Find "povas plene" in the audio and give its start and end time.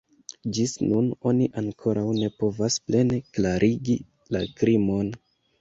2.39-3.21